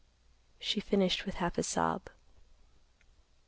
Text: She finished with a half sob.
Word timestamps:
She 0.59 0.79
finished 0.79 1.27
with 1.27 1.35
a 1.35 1.37
half 1.37 1.63
sob. 1.63 2.09